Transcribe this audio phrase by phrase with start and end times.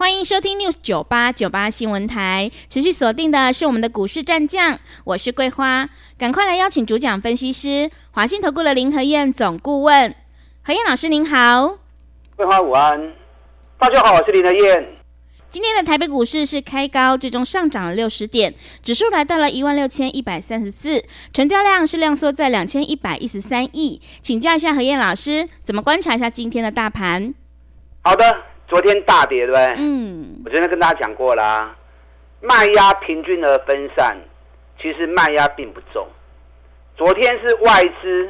[0.00, 10.14] 欢迎收听 News 九八九八新闻台，持续锁定的是我们的股市战将，我是桂花，赶快来邀请主讲分析师华信投顾的林和燕总顾问，
[10.62, 11.76] 何燕老师您好，
[12.34, 13.12] 桂花午安，
[13.78, 14.88] 大家好，我是林和燕。
[15.50, 27.34] 今天的台北股市是开高，最终上涨了六十点，指数来到了一万六千一百三十四，成交量是量缩在两千一百一十三亿，请教一下何燕老师，怎么观察一下今天的大盘？
[28.00, 28.49] 好的。
[28.70, 29.74] 昨天大跌，对不对？
[29.78, 31.74] 嗯，我昨天跟大家讲过啦，
[32.40, 34.16] 卖压平均而分散，
[34.80, 36.06] 其实卖压并不重。
[36.96, 38.28] 昨天是外资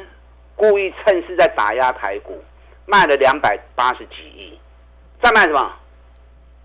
[0.55, 2.43] 故意趁势在打压台股，
[2.87, 4.57] 卖了两百八十几亿，
[5.21, 5.71] 在卖什么？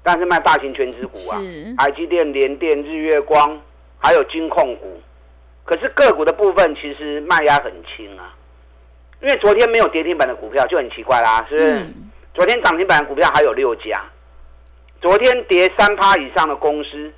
[0.03, 1.37] 但是卖大型权值股啊，
[1.77, 3.61] 台积电、联电、日月光，
[3.99, 5.03] 还有金控股。
[5.65, 8.33] 可是个股的部分其实卖压很轻啊，
[9.21, 11.71] 因为昨天没有跌停板的股票就很奇怪啦，是不是？
[11.81, 12.06] 嗯
[12.37, 14.05] 昨天涨停板股票还有六家，
[15.01, 17.11] 昨天跌三趴以上的公司，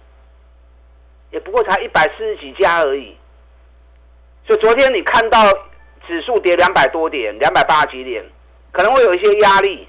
[1.32, 3.16] 也不过才一百四十几家而已。
[4.46, 5.40] 所以昨天你看到
[6.06, 8.24] 指数跌两百多点，两百八十几点，
[8.70, 9.88] 可能会有一些压力。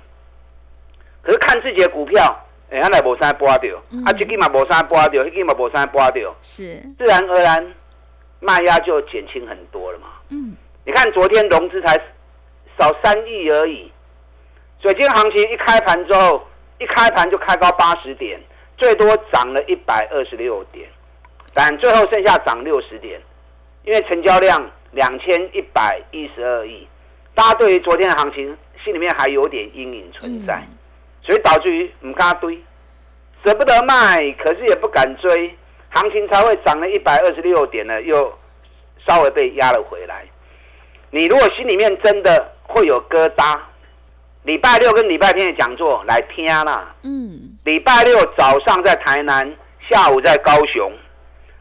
[1.21, 7.75] 可是看自己的股票，哎，它来无三波掉，啊，这个嘛无三波掉，那个嘛无三波掉，是自然而然
[8.39, 10.07] 卖压就减轻很多了嘛。
[10.29, 11.93] 嗯，你看昨天融资才
[12.79, 13.91] 少三亿而已。
[14.81, 16.41] 所以今天行情一开盘之后，
[16.77, 18.39] 一开盘就开高八十点，
[18.77, 20.87] 最多涨了一百二十六点，
[21.53, 23.19] 但最后剩下涨六十点，
[23.83, 26.87] 因为成交量两千一百一十二亿，
[27.35, 30.65] 大家对于昨天的行情心里面还有点阴影存在，
[31.21, 32.57] 所以导致于唔敢堆，
[33.43, 35.53] 舍不得卖，可是也不敢追，
[35.89, 38.33] 行情才会涨了一百二十六点呢，又
[39.05, 40.23] 稍微被压了回来。
[41.11, 43.59] 你如果心里面真的会有疙瘩。
[44.43, 46.95] 礼拜六跟礼拜天的讲座来听啦。
[47.03, 49.53] 嗯，礼拜六早上在台南，
[49.89, 50.91] 下午在高雄，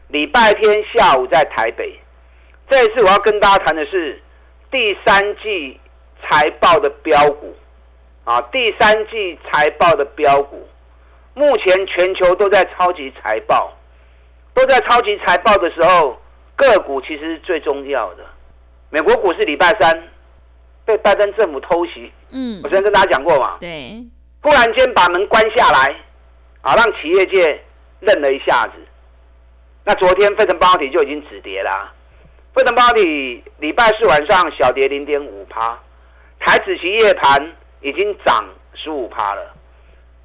[0.07, 1.99] 礼拜天下午在台北。
[2.69, 4.21] 这一次我要跟大家谈的是
[4.71, 5.79] 第三季
[6.21, 7.53] 财报的标股
[8.23, 10.67] 啊，第三季财报的标股。
[11.33, 13.73] 目前全球都在超级财报，
[14.53, 16.17] 都在超级财报的时候，
[16.55, 18.25] 个股其实是最重要的。
[18.89, 20.09] 美国股市礼拜三。
[20.89, 24.03] 被拜登政府偷袭，嗯，我之前跟大家讲过嘛，对，
[24.41, 25.95] 忽然间把门关下来，
[26.61, 27.63] 啊，让企业界
[27.99, 28.71] 愣了一下子。
[29.85, 31.93] 那昨天费城半导体就已经止跌啦，
[32.55, 35.77] 费城半导体礼拜四晚上小跌零点五趴，
[36.39, 39.53] 台指期夜盘已经涨十五趴了，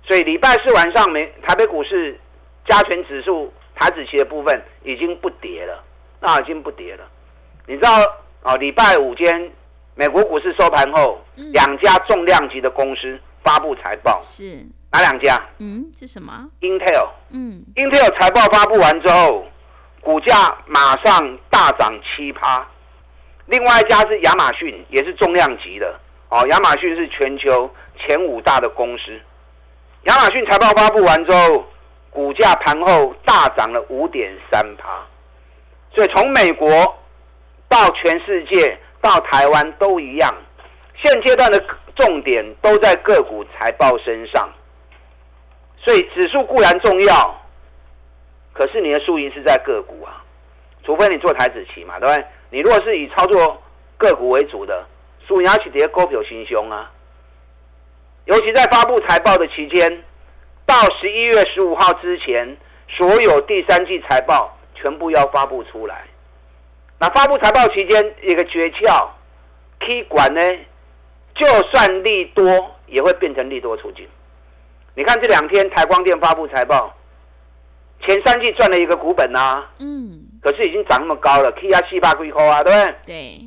[0.06, 2.19] 所以礼拜四晚上美台北股市
[2.66, 5.84] 加权指数台指期的部分已经不跌了，
[6.20, 7.04] 那已经不跌了。
[7.66, 7.91] 你知道
[8.42, 9.52] 啊，礼拜五间。
[9.97, 15.41] 美国股市收盘后，两、嗯、家重量级的公司发布财报，是哪两家？
[15.59, 17.09] 嗯，是什么？Intel。
[17.31, 19.47] 嗯，Intel 财报发布完之后，
[20.00, 20.34] 股价
[20.66, 22.66] 马上大涨七趴。
[23.47, 26.44] 另外一家是亚马逊，也是重量级的哦。
[26.50, 29.16] 亚马逊是全球前五大的公司。
[30.06, 31.65] 亚马逊财报发布完之后，
[32.11, 35.06] 股价盘后大涨了五点三趴。
[35.94, 36.69] 所以从美国
[37.69, 38.76] 到全世界。
[39.04, 40.34] 到台湾都一样，
[40.97, 41.62] 现阶段的
[41.94, 44.48] 重点都在个股财报身上，
[45.76, 47.38] 所以指数固然重要，
[48.54, 50.25] 可是你的输赢是在个股啊，
[50.82, 52.26] 除非你做台指期嘛，对不对？
[52.48, 53.62] 你如果是以操作
[53.98, 54.87] 个股为主的，
[55.28, 56.91] 输赢要去跌股票心胸啊，
[58.25, 60.03] 尤其在发布财报的期间，
[60.64, 62.56] 到十一月十五号之前，
[62.88, 66.04] 所有第三季财报全部要发布出来。
[66.99, 69.08] 那发布财报期间，一个诀窍
[69.81, 70.41] ，K 管呢，
[71.35, 72.44] 就算利多
[72.87, 74.08] 也会变成利多出尽。
[74.94, 76.94] 你看这两天台光电发布财报，
[78.00, 82.94] 前三季赚了一个股本啊，嗯，可是已经涨那么高了，K 压七八块块啊，对不对？
[83.06, 83.41] 对。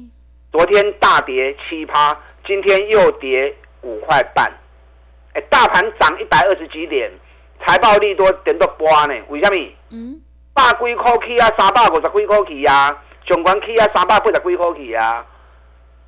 [0.51, 4.51] 昨天大跌七趴，今天又跌五块半，
[5.33, 7.11] 哎，大盘涨一百二十几点，
[7.65, 9.13] 财报利多点到波呢？
[9.29, 9.57] 为什么？
[9.89, 10.21] 嗯，
[10.53, 13.03] 百几块 K 啊，三百五十几块 K 啊。
[13.27, 15.25] 总管 K 啊，三百八十几块起啊，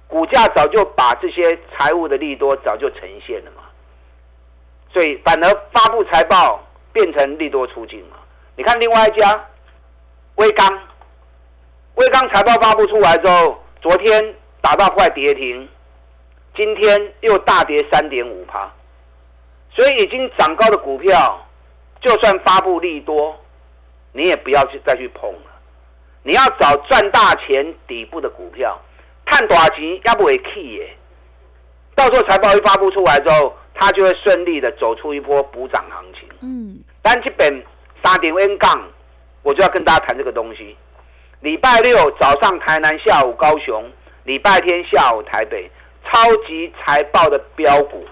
[0.07, 3.63] 股价早就把这些财务的利多早就呈现了嘛，
[4.93, 8.15] 所以反而发布财报变成利多出尽嘛。
[8.55, 9.45] 你看另外一家
[10.35, 10.65] 威刚，
[11.95, 15.67] 威刚财报发布出来之后，昨天打到快跌停，
[16.55, 18.71] 今天又大跌三点五趴，
[19.75, 21.45] 所以已经涨高的股票，
[21.99, 23.37] 就算发布利多，
[24.13, 25.48] 你也不要去再去碰了。
[26.29, 28.79] 你要找赚大钱底部的股票，
[29.25, 30.95] 看大钱要不会 key 耶。
[31.95, 36.29] 到时候财报一发布出来之后，它就会顺利的走出一波补涨行情。
[36.41, 37.51] 嗯，但这边
[38.03, 38.79] 三点 N 杠，
[39.41, 40.77] 我就要跟大家谈这个东西。
[41.39, 43.83] 礼拜六早上台南，下午高雄；
[44.23, 45.67] 礼拜天下午台北，
[46.05, 48.05] 超级财报的标股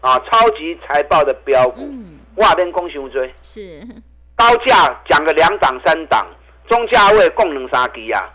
[0.00, 3.86] 啊，超级财报的标股，嗯、哇边攻熊追是
[4.34, 6.26] 高价讲个两档三档，
[6.68, 8.30] 中价位共能三支啊，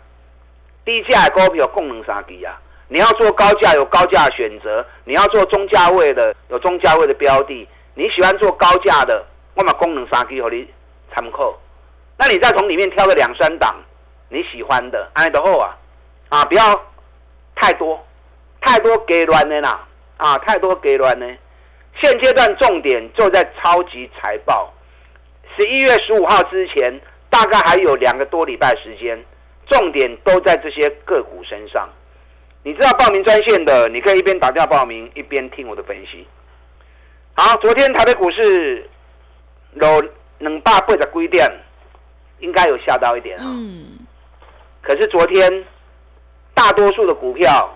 [0.84, 2.60] 低价的股票共能三支啊。
[2.88, 10.68] 你要做高价有高价选择，你要做中价位的有中价位的标的，你喜欢做高价的，我把功能三支给你
[11.14, 11.58] 参考，
[12.18, 13.74] 那你再从里面挑个两三档。
[14.28, 15.76] 你喜欢的，安德后啊，
[16.28, 16.62] 啊，不要
[17.54, 18.04] 太多，
[18.60, 19.86] 太多给乱的啦，
[20.16, 21.26] 啊，太多给乱呢。
[22.00, 24.72] 现阶段重点就在超级财报，
[25.56, 27.00] 十一月十五号之前，
[27.34, 29.20] 大概还有两个多礼拜时间，
[29.66, 31.88] 重点都在这些个股身上。
[32.62, 36.24] 你知道报名专线的，你可以一边打电话报名，一边听我的分析。
[37.34, 38.88] 好，昨天台北股市
[39.72, 40.00] 有
[40.38, 41.50] 两百八十几点，
[42.38, 43.42] 应该有吓到一点啊。
[43.44, 43.98] 嗯
[44.80, 45.64] 可是昨天，
[46.54, 47.68] 大多数的股票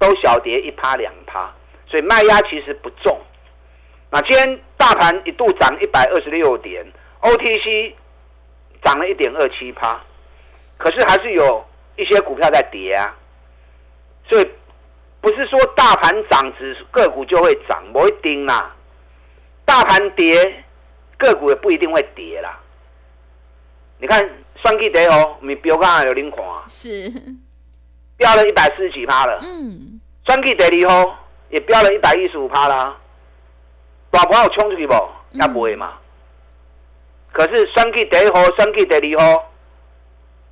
[0.00, 1.54] 都小跌一趴两趴，
[1.86, 3.16] 所以卖压其实不重。
[4.10, 6.84] 那今天大盘一度涨一百二十六点
[7.20, 7.92] ，OTC
[8.82, 10.00] 涨了一点二七趴，
[10.76, 11.64] 可是还是有
[11.96, 13.16] 一些股票在跌啊。
[14.28, 14.50] 所以
[15.20, 18.74] 不是说大盘涨，指个股就会涨，不一定啦。
[19.64, 20.64] 大盘跌，
[21.16, 22.58] 个股也不一定会跌啦。
[23.98, 24.28] 你看。
[24.60, 27.08] 双 K 跌哦，你标刚有领款啊，是
[28.16, 29.38] 飙了一百四十几趴了。
[29.40, 31.14] 嗯，双 K 跌离后
[31.48, 32.96] 也飙了一百一十五趴啦。
[34.10, 34.94] 大盘有冲出去不？
[35.30, 35.92] 也不会嘛。
[37.38, 39.44] 可是双 K 跌后，双 K 跌离后，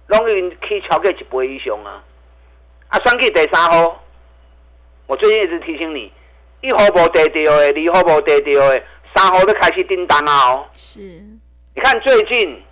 [0.06, 2.00] 容易可以超过一倍以上啊。
[2.86, 4.04] 啊，双 K 跌三号，
[5.08, 6.12] 我最近一直提醒你，
[6.60, 8.80] 一号无跌掉的，二号无跌掉的，
[9.12, 10.66] 三号都开始叮当啊哦。
[10.76, 12.62] 是，你看最近。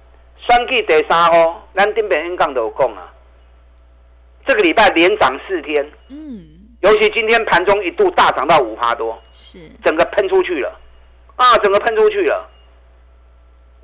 [0.46, 3.10] 双 K 第三号，咱顶边演讲都有讲啊。
[4.46, 6.44] 这个礼拜连涨四天，嗯，
[6.82, 10.78] 尤其今天盘中一度大涨到五趴多，是整个喷出去了，
[11.37, 12.46] 啊，整个喷出去了。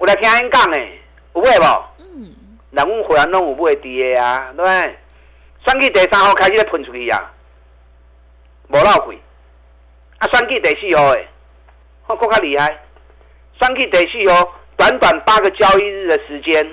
[0.00, 0.98] 我来听因讲诶，
[1.34, 1.84] 有买无？
[1.98, 2.34] 嗯，
[2.70, 4.98] 人阮会员拢有买跌诶啊，对不对？
[5.66, 7.30] 双 K 第三号开始咧喷出去啊，
[8.68, 9.20] 无漏气。
[10.18, 11.28] 啊，双 K 第四号诶，
[12.06, 12.82] 我更加厉害。
[13.60, 14.56] 双 K 第四号。
[14.76, 16.66] 短短八个交易日的时间，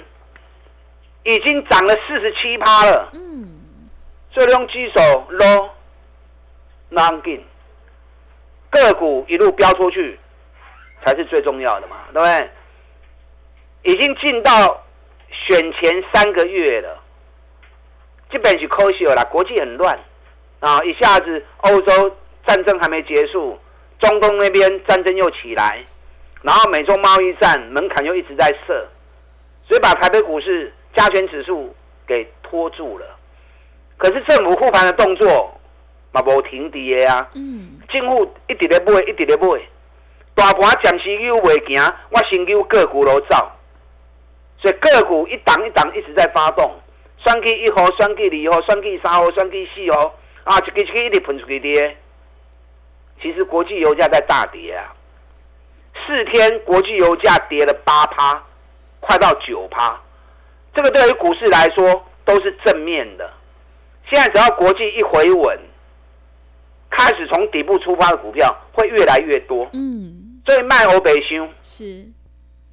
[1.24, 3.10] 已经涨了四十七趴了。
[3.12, 3.60] 嗯，
[4.32, 5.44] 所以用举手撸，
[6.88, 7.46] 难进，
[8.70, 10.18] 个股一路飙出去，
[11.06, 12.50] 才是最重要的嘛，对不对？
[13.88, 14.84] 已经进到
[15.32, 17.02] 选前三个月了，
[18.30, 19.24] 基本是可惜了。
[19.32, 19.98] 国际很乱
[20.60, 22.14] 啊，一下子欧洲
[22.46, 23.58] 战争还没结束，
[24.00, 25.82] 中东那边战争又起来。
[26.42, 28.86] 然后美中贸易战门槛又一直在设，
[29.66, 31.74] 所以把台北股市加权指数
[32.06, 33.06] 给拖住了。
[33.96, 35.58] 可是政府护盘的动作
[36.12, 39.62] 嘛无停跌啊，嗯，政府一直在买，一直在买，
[40.36, 43.50] 大盘暂时又未行，我先叫个股都走，
[44.60, 46.72] 所以个股一档一档一直在发动，
[47.24, 51.98] 双 K 一号、双 K 二号、双 K 三号、双 K 四号，啊，一个一个一直喷出去跌。
[53.22, 54.94] 其实国际油价在大跌啊。
[56.06, 58.44] 四天国际油价跌了八趴，
[59.00, 60.00] 快到九趴，
[60.76, 63.28] 这个对于股市来说都是正面的。
[64.08, 65.60] 现在只要国际一回稳，
[66.92, 69.68] 开始从底部出发的股票会越来越多。
[69.74, 72.06] 嗯，所以卖欧北箱是，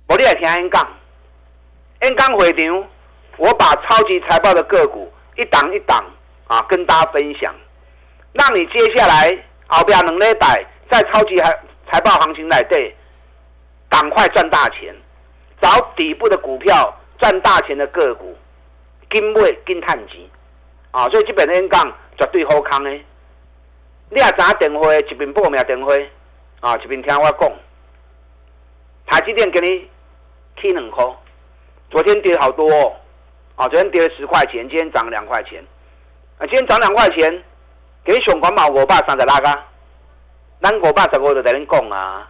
[0.07, 0.87] 我你也听 N 杠
[2.05, 2.85] ，N 杠回场，
[3.39, 6.05] 我把超级财报的个股一档一档
[6.47, 7.55] 啊跟大家分享，
[8.33, 9.37] 让你接下来
[9.69, 12.95] 后边两礼拜在超级财财报行情来对。
[13.89, 14.93] 赶快赚大钱，
[15.63, 18.37] 找底部的股票赚大钱的个股，
[19.09, 20.21] 金买金探钱
[20.91, 21.09] 啊！
[21.11, 22.91] 所以基本上讲绝对好康的。
[24.11, 25.95] 你也打电话，一边报名电话
[26.59, 27.53] 啊，一边听我讲。
[29.07, 29.89] 台积电给你
[30.61, 31.05] 起两块，
[31.95, 32.93] 昨天跌好多哦，
[33.55, 35.65] 啊，昨天跌了十块钱，今天涨了两块钱。
[36.39, 37.41] 啊，今天涨两块钱，
[38.05, 39.63] 给熊广宝五百三十六个，
[40.61, 42.29] 咱五百十五就在恁讲啊。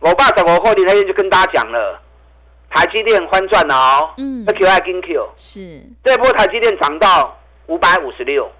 [0.00, 2.00] 我爸在我后天那天就跟大家讲了，
[2.70, 8.50] 台积电翻转了哦，嗯，要 Q 还跟 Q，是这波台积电涨到五百五十六，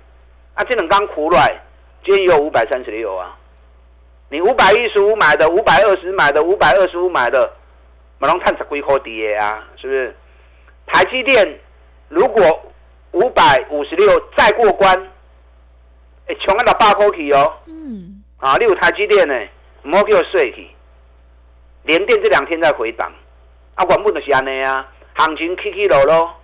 [0.54, 1.52] 啊，这两刚苦来，
[2.04, 3.36] 今天有五百三十六啊。
[4.28, 7.52] 你五百一十五买的，五百二十买的，五百二十五买的，
[8.18, 10.16] 马龙探十几块跌啊，是不是？
[10.86, 11.60] 台积电
[12.08, 12.62] 如果
[13.12, 14.96] 五百五十六再过关，
[16.26, 17.52] 哎，穷到八块去哦。
[17.66, 18.22] 嗯。
[18.38, 19.34] 啊，你有台积电呢，
[19.84, 20.68] 唔好叫我睡去。
[21.84, 23.10] 联电这两天在回档，
[23.74, 26.34] 啊，原本就是安尼啊，行情起起落落，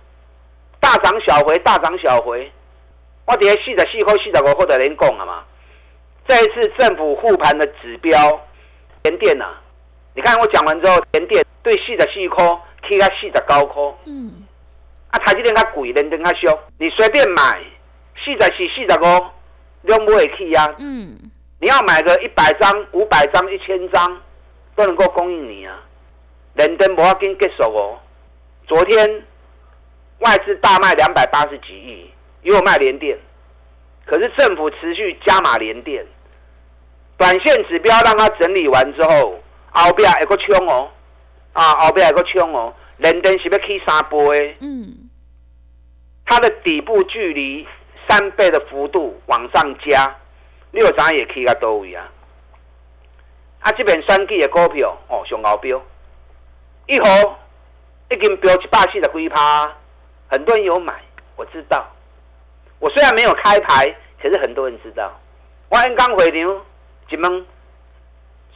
[0.79, 2.51] 大涨小回，大涨小回。
[3.25, 5.43] 我底下四十四块、四十五块的连讲了嘛。
[6.27, 8.17] 这一次政府护盘的指标，
[9.03, 9.61] 联电呐、啊，
[10.15, 12.45] 你看我讲完之后，联电对四十四块
[12.87, 13.83] 起到四十九块。
[14.05, 14.43] 嗯。
[15.09, 17.59] 啊，台积电较贵，联电较俗，你随便买，
[18.23, 20.75] 四十四、四十五，都不会起啊。
[20.77, 21.17] 嗯。
[21.59, 24.21] 你要买个一百张、五百张、一千张。
[24.73, 25.77] 都能够供应你啊！
[26.53, 27.99] 联电不要紧结束哦。
[28.65, 29.25] 昨天
[30.19, 32.09] 外资大卖两百八十几亿，
[32.43, 33.19] 又卖联电，
[34.05, 36.05] 可是政府持续加码联电。
[37.17, 39.37] 短线指标让它整理完之后，
[39.71, 40.89] 后边还个冲哦，
[41.53, 42.73] 啊，后边还个冲哦。
[42.97, 45.09] 连电是要起三倍，嗯，
[46.25, 47.67] 它的底部距离
[48.07, 50.15] 三倍的幅度往上加，
[50.71, 52.07] 六涨也起到多位啊。
[53.61, 55.81] 啊，这边选举的股票哦，上高标，
[56.85, 57.39] 一号
[58.11, 59.71] 已经标一百四十几趴，
[60.27, 60.93] 很多人有买，
[61.35, 61.83] 我知道。
[62.77, 65.11] 我虽然没有开牌，可是很多人知道。
[65.69, 66.47] 我刚回场
[67.09, 67.45] 一问，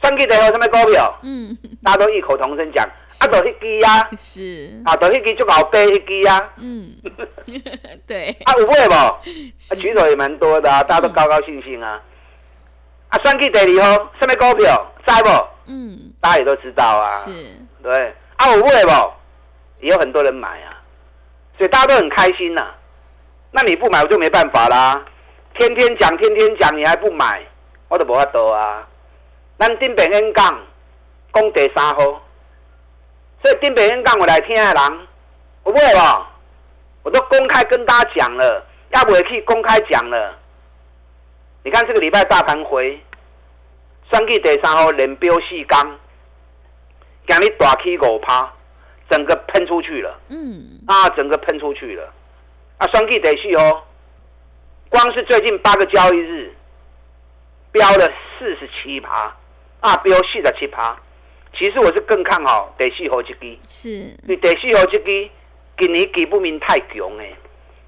[0.02, 1.18] 选举的有什么股票？
[1.22, 2.84] 嗯，大家都异口同声讲，
[3.20, 6.92] 啊，就迄支啊，是啊，就迄支就搞背迄支啊，嗯，
[8.06, 8.92] 对，啊，有买无？
[8.94, 9.18] 啊，
[9.80, 12.00] 举手也蛮多的啊，大家都高高兴兴啊。
[13.08, 14.92] 啊，选举第二号什么股票？
[15.06, 15.28] 在不？
[15.66, 17.08] 嗯，大家也都知道啊。
[17.08, 17.30] 是，
[17.82, 18.14] 对。
[18.36, 19.12] 啊，有买不？
[19.80, 20.82] 也有很多人买啊，
[21.56, 22.74] 所以大家都很开心呐、啊。
[23.52, 25.02] 那你不买，我就没办法啦。
[25.54, 27.42] 天天讲，天天讲，你还不买，
[27.88, 28.86] 我都无法度啊。
[29.58, 30.60] 咱顶边演讲，
[31.32, 31.98] 讲第三号，
[33.42, 35.08] 所以顶边演讲我来听的人，
[35.62, 36.26] 我买无？
[37.04, 40.38] 我都公开跟大家讲了，要不也可以公开讲了。
[41.62, 43.00] 你看这个礼拜大盘回。
[44.12, 45.98] 选举第三号连标四刚，
[47.26, 48.52] 今日大起五趴，
[49.10, 50.16] 整个喷出去了。
[50.28, 52.12] 嗯，啊，整个喷出去了。
[52.78, 53.82] 啊，选举第四哦，
[54.88, 56.54] 光是最近八个交易日，
[57.72, 58.08] 飙了
[58.38, 59.36] 四十七趴，
[59.80, 60.96] 啊，标四十七趴。
[61.58, 63.58] 其实我是更看好第四号这支。
[63.68, 65.30] 是，因为第四号这支
[65.78, 67.34] 今年基本面太强诶，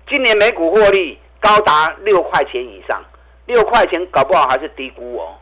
[0.09, 3.05] 今年每股获利高达六块钱以上，
[3.47, 5.37] 六块钱搞不好还是低估哦。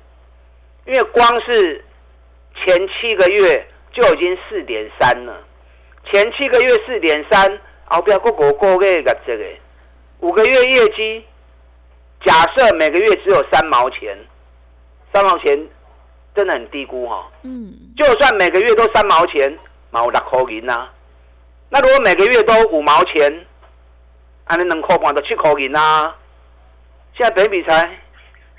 [0.86, 1.84] 因为光是
[2.54, 5.44] 前七个月就已经四点三了，
[6.10, 9.44] 前七个月四点三，后边过过过个个这个
[10.20, 11.24] 五个月业绩，
[12.24, 14.16] 假设每个月只有三毛钱，
[15.12, 15.68] 三毛钱
[16.36, 17.26] 真的很低估哈。
[17.42, 19.58] 嗯，就算每个月都三毛钱，
[19.90, 20.88] 毛六块银呐。
[21.70, 23.44] 那如果每个月都五毛钱，
[24.44, 26.14] 还能能扣半到七块银呐。
[27.14, 27.98] 现在北比才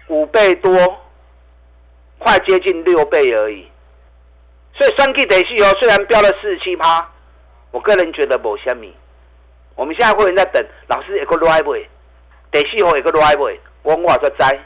[0.07, 0.98] 五倍多。
[2.19, 3.63] 快接近六倍而已，
[4.74, 7.07] 所以三 G 第四号虽然飙了四十七趴，
[7.69, 8.91] 我个人觉得没虾米。
[9.75, 11.86] 我们现在会员在等老师一个 drive，
[12.51, 14.60] 第四号一个 drive，我我说在，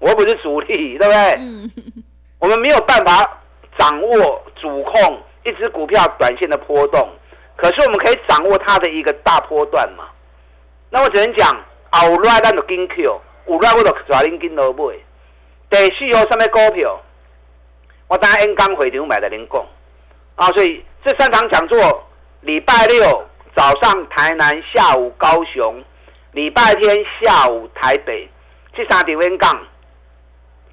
[0.00, 1.34] 我不是主力，对不对？
[1.38, 1.70] 嗯、
[2.42, 3.40] 我们没有办法
[3.78, 7.08] 掌握主控一只股票短线的波动，
[7.54, 10.08] 可是我们可以掌握它的一个大波段嘛。
[10.90, 11.48] 那我只能讲，
[12.02, 14.96] 有 drive 咱就紧 Q，有 drive 我就抓紧紧落买。
[15.70, 17.00] 第四号什么股票？
[18.08, 19.64] 我当然刚回头买的您讲
[20.34, 22.04] 啊，所以这三场讲座，
[22.40, 25.80] 礼拜六早上台南，下午高雄，
[26.32, 28.28] 礼拜天下午台北，
[28.74, 29.66] 这三场演讲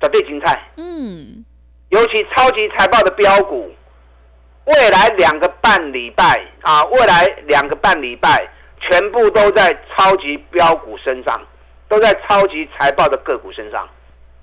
[0.01, 0.59] 绝对精彩。
[0.77, 1.45] 嗯，
[1.89, 3.71] 尤其超级财报的标股，
[4.65, 8.47] 未来两个半礼拜啊，未来两个半礼拜
[8.79, 11.41] 全部都在超级标股身上，
[11.87, 13.87] 都在超级财报的个股身上。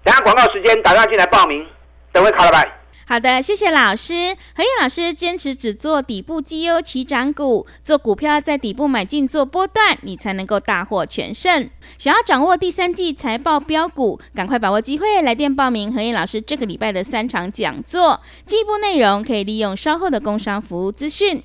[0.02, 1.64] 等下广告时间，打电话进来报名，
[2.12, 2.68] 等会卡了拜。
[3.08, 4.36] 好的，谢谢老师。
[4.52, 11.70] 何燕老师坚持只做底部绩优起涨股，做股票在底部买进做波段，你才能够大获全胜。
[11.98, 18.20] 想要掌握第三季财报标股，赶快把握机会来电报名何燕老师这个礼拜的三场讲座。
[18.44, 21.40] 进一步内容可以利用稍后的工商服务资讯。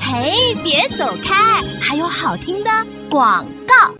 [0.00, 2.70] 嘿，别走开，还有好听的
[3.10, 3.94] 广告。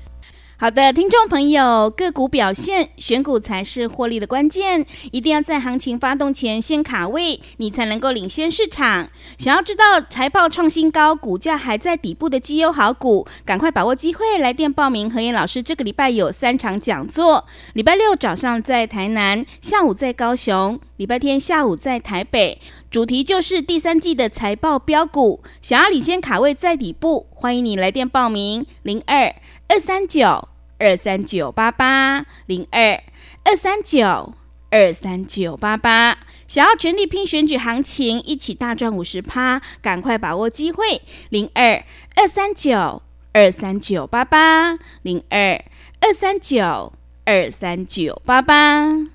[0.57, 4.87] 好的，听众朋友，个股表现，选股才是获利的关键。
[5.11, 9.11] 一定要在行情发动前先卡位，你才能够领先市场。
[9.37, 15.11] 想要知道财报创新高、股价还在底部的绩优好股，赶快把握机会，来电报名。
[15.11, 22.61] 和彦老师这个礼拜有三场讲座：礼拜六早上在台南，下午在高雄，礼拜天下午在台北。
[22.89, 25.43] 主题就是第三季的财报标股。
[25.61, 29.35] 想要领先卡位在底部，欢迎你来电报名：零二
[29.69, 33.03] 二三九二三九八八零二
[33.45, 34.35] 二三九
[34.71, 36.19] 二三九八八。
[36.47, 41.01] 想要全力拼选举行情，一起大赚五十趴，赶快把握机会！
[41.31, 41.83] 零二
[42.15, 43.03] 二三九
[43.33, 45.65] 二三九八八零二
[46.01, 46.93] 二三九
[47.25, 49.14] 二三九八八。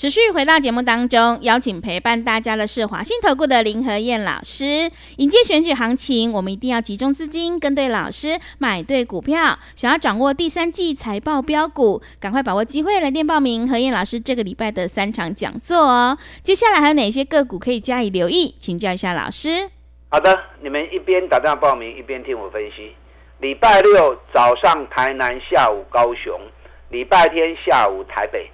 [0.00, 4.90] 持续回到节目当中，邀请陪伴大家的是华信投顾的林和燕老师。
[5.18, 9.58] 迎接选举行情，我们一定要集中资金，跟对老师，买对股票。
[9.76, 16.16] 想要掌握第三季财报标股，赶快把握机会，来电报名和燕老师这个礼拜的三场讲座哦。
[16.42, 18.54] 接下来还有哪些个股可以加以留意？
[18.58, 19.68] 请教一下老师。
[20.08, 22.94] 好的，你们一边打电话报名，一边听我分析。
[23.40, 26.40] 礼拜六早上台南，下午高雄；
[26.88, 28.50] 礼拜天下午台北。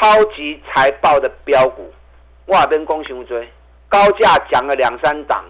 [0.00, 1.92] 超级财报的标股，
[2.46, 3.48] 哇，跟公雄追，
[3.88, 5.44] 高价讲了两三档，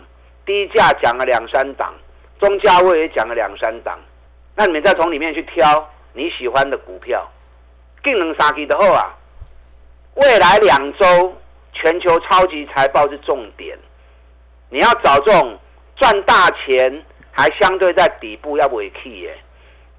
[0.46, 1.92] 低价讲了两三档，
[2.40, 3.98] 中价位也讲了两三档。
[4.54, 7.30] 那你们再从里面去挑你喜欢的股票，
[8.02, 9.14] 更能杀鸡的后啊！
[10.14, 11.36] 未来两周
[11.74, 13.78] 全球超级财报是重点，
[14.70, 15.58] 你要找这种
[15.94, 19.38] 赚大钱还相对在底部要尾气耶，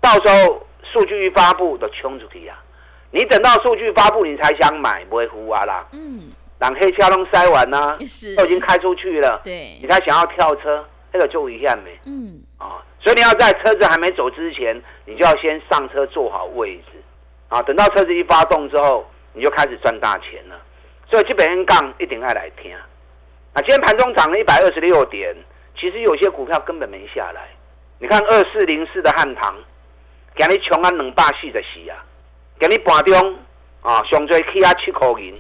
[0.01, 2.58] 到时候数据一发布都冲出去呀。
[3.12, 5.88] 你等到数据发布，你才想买，不会糊啊啦。
[5.94, 7.98] 嗯，让黑车都塞完呢，
[8.38, 9.42] 都已经开出去了。
[9.44, 12.00] 对，你才想要跳车，那个就一样没。
[12.06, 17.01] 嗯，啊，所以你要在车子还没走之前，你就要先上车坐好位置。
[17.48, 20.56] 啊，等到车子一发动之后，你就开始赚大钱了。
[21.10, 22.72] 所以基本 N 杠一定要来听。
[22.75, 25.36] 啊，今天盘中涨了一百二十六点，
[25.75, 27.50] 其实有些股票根本没下来。
[27.98, 29.56] 你看二四零四的汉唐，
[30.38, 32.06] 今日穷啊两百四十四啊。
[32.60, 33.38] 给你盘中
[33.82, 35.34] 啊，上最起啊七块银，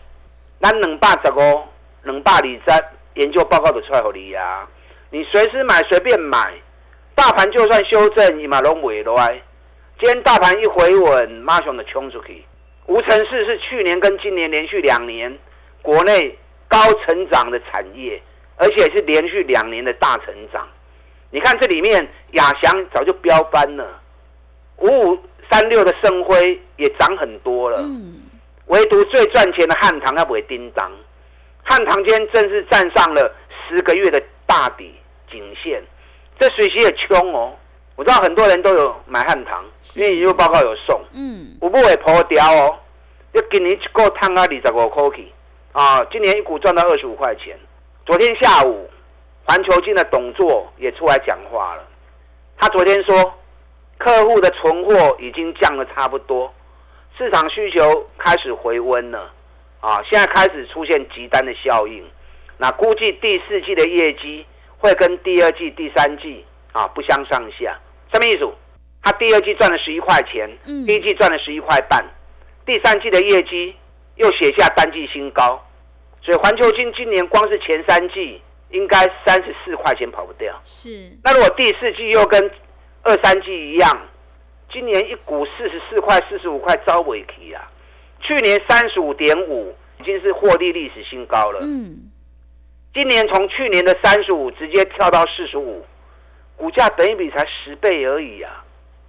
[0.61, 1.63] 咱两百十五、
[2.03, 4.65] 两百二十研究报告就出来给你啊！
[5.09, 6.53] 你随时买，随便买，
[7.15, 9.41] 大盘就算修正，你嘛拢袂落来。
[9.99, 12.45] 今天大盘一回稳，马上就冲出去。
[12.87, 15.37] 无尘室是去年跟今年连续两年
[15.81, 16.37] 国内
[16.69, 18.21] 高成长的产业，
[18.55, 20.65] 而且是连续两年的大成长。
[21.31, 23.99] 你看这里面亚翔早就飙翻了，
[24.81, 25.19] 五五。
[25.51, 28.21] 三六的生辉也涨很多了，嗯，
[28.67, 30.91] 唯独最赚钱的汉唐要不会叮当，
[31.63, 33.33] 汉唐今天正式站上了
[33.67, 34.93] 十个月的大底
[35.31, 35.81] 颈线，
[36.39, 37.51] 这水席也穷哦。
[37.95, 39.65] 我知道很多人都有买汉唐，
[39.95, 42.77] 因为研究报告有送，嗯，我不会破掉哦。
[43.31, 45.27] 要今年一个探啊二十五块去
[45.71, 47.57] 啊，今年一股赚到二十五块钱。
[48.05, 48.87] 昨天下午，
[49.45, 51.83] 环球金的董座也出来讲话了，
[52.59, 53.33] 他昨天说。
[53.99, 56.51] 客户的存货已经降得差不多，
[57.17, 59.31] 市场需求开始回温了，
[59.81, 62.03] 啊，现在开始出现急单的效应，
[62.57, 64.45] 那估计第四季的业绩
[64.77, 67.77] 会跟第二季、第三季啊不相上下。
[68.13, 68.49] 什么意思？
[69.03, 70.49] 他第二季赚了十一块钱，
[70.87, 72.03] 第一季赚了十一块半，
[72.65, 73.75] 第三季的业绩
[74.15, 75.61] 又写下单季新高，
[76.21, 80.57] 所以环球金今年光是前三季应该三十四块钱跑不掉。
[80.63, 82.49] 是，那如果第四季又跟
[83.03, 83.97] 二三季一样，
[84.71, 87.71] 今年一股四十四块、四十五块，招尾期啊！
[88.21, 91.59] 去年三十五点五，已经是获利历史新高了。
[91.61, 92.11] 嗯，
[92.93, 95.85] 今年从去年的三十五直接跳到四十五，
[96.57, 98.63] 股价等一比才十倍而已啊！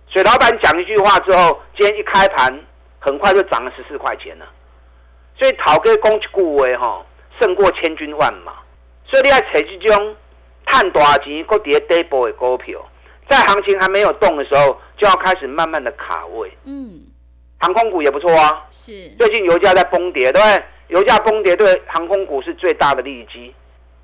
[0.09, 2.65] 所以老板讲一句话之后，今天一开盘，
[2.99, 4.47] 很快就涨了十四块钱了。
[5.37, 7.05] 所以讨个攻击股位哈，
[7.41, 8.53] 胜过千军万马。
[9.05, 10.17] 所以你要找这种
[10.67, 12.81] 赚大钱、搁跌底部的股票。
[13.29, 16.51] 在行情还没有动的时候，就要开始慢慢的卡位。
[16.65, 17.01] 嗯，
[17.59, 18.67] 航空股也不错啊。
[18.71, 19.09] 是。
[19.19, 20.65] 最近油价在崩跌，对不对？
[20.89, 23.55] 油价崩跌对航空股是最大的利基。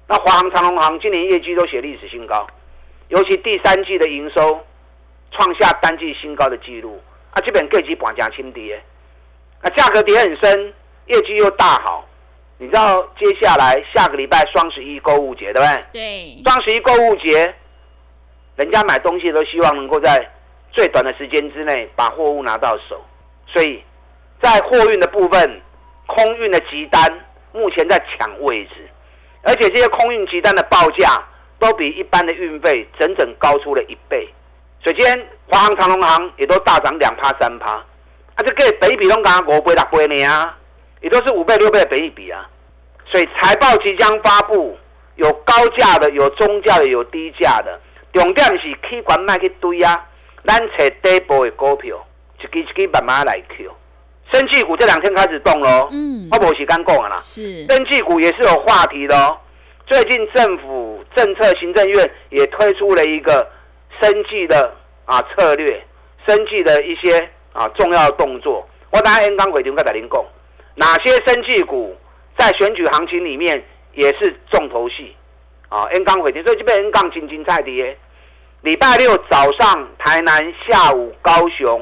[0.07, 2.46] 那华航、长荣航今年业绩都写历史新高，
[3.09, 4.61] 尤其第三季的营收
[5.33, 7.00] 创下单季新高的记录。
[7.31, 8.81] 啊，基本各级板价轻跌，
[9.62, 10.72] 啊，价格跌很深，
[11.07, 12.09] 业绩又大好。
[12.59, 15.85] 你知道接下来下个礼拜双十一购物节，对不对？
[15.92, 16.42] 对。
[16.44, 17.52] 双十一购物节。
[18.57, 20.29] 人家买东西都希望能够在
[20.73, 23.05] 最短的时间之内把货物拿到手，
[23.47, 23.83] 所以
[24.42, 25.61] 在货运的部分，
[26.07, 27.01] 空运的急单
[27.53, 28.88] 目前在抢位置，
[29.42, 31.23] 而且这些空运急单的报价
[31.59, 34.29] 都比一般的运费整整高出了一倍。
[34.83, 37.85] 所以今天华航、长荣航也都大涨两趴、三趴，啊，
[38.38, 40.57] 这个本益比都刚刚五倍、六倍呢啊，
[41.01, 42.49] 也都是五倍、六倍的本益比啊。
[43.07, 44.79] 所以财报即将发布，
[45.16, 47.81] 有高价的，有中价的，有低价的。
[48.16, 50.02] 重点是去管卖去堆啊，
[50.46, 52.02] 咱找底部的股票，
[52.40, 53.64] 一支一支慢慢来扣。
[54.33, 57.16] 生技股这两天开始动喽，嗯，我没时间讲啦。
[57.20, 59.37] 是，生技股也是有话题的哦。
[59.87, 63.46] 最近政府政策行政院也推出了一个
[64.00, 64.74] 生技的
[65.05, 65.85] 啊策略，
[66.26, 68.66] 生技的一些啊重要的动作。
[68.90, 70.24] 我等下 N 刚回头再跟您讲，
[70.74, 71.94] 哪些生技股
[72.38, 75.14] 在选举行情里面也是重头戏
[75.68, 77.96] 啊？N 刚回头，所以这边 N 杠金金菜跌。
[78.66, 81.81] 礼拜六早上台南，下午高雄，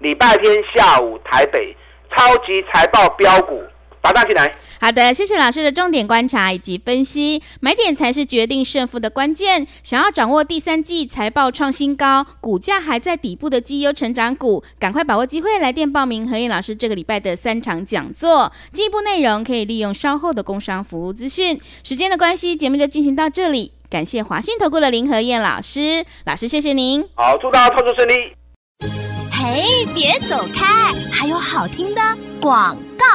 [0.00, 1.76] 礼拜天下午台北，
[2.10, 3.62] 超级财报标股。
[4.02, 9.66] 打大进来，好的，谢谢老师的重点观察以及分析，买点才是决定胜负的关键。
[9.82, 18.52] 想要掌握第三季财报创新高、股价还在底部的绩优成长股，赶快把握机会来电报名何燕老师这个礼拜的三场讲座。
[18.72, 21.60] 进一步内容可以利用稍后的工商服务资讯。
[21.82, 23.72] 时间的关系，节目就进行到这里。
[23.88, 27.06] 感谢华信投顾的林和燕老师，老师谢谢您。
[27.14, 28.12] 好，祝大家操作顺利。
[29.30, 32.00] 嘿，别走开，还有好听的
[32.40, 33.06] 广告。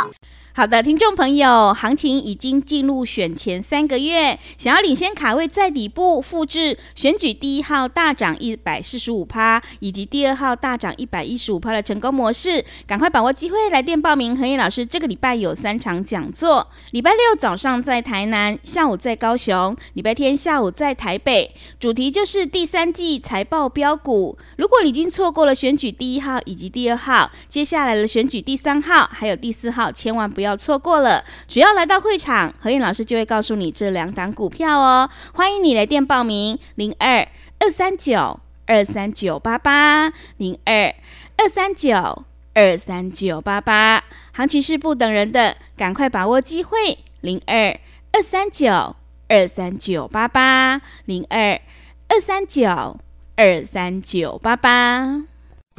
[0.54, 14.38] 好的，听众朋友，行情已经进入选前三个月，想要领先卡位在底部，复制选举第一号大涨一百四十五趴，以及第二号大涨一百一十五趴的成功模式，赶快把握机会来电报名。
[14.38, 24.38] 何燕老师这个礼拜有三场讲座，礼拜六早上在台南，下午在高雄，礼拜天下午在台北，主题就是第三季财报标股。
[24.58, 30.41] 如果你已经错过了选举第一号以及第二号，接下来的选举第三号还有第四号，千万不。
[30.42, 35.08] 不要错过了，只要来到会场，何燕老师就会告诉你这两档股票哦。
[35.36, 37.28] 欢迎你来电报名：零二
[37.60, 40.96] 二三九二三九八八零二
[41.38, 42.26] 二三九
[42.56, 44.04] 二三九八八。
[44.32, 47.80] 行情是不等人的，赶快把握机会：零二
[48.12, 48.96] 二三九
[49.28, 51.62] 二三九八八零二
[52.08, 53.00] 二三九
[53.36, 55.22] 二三九八八。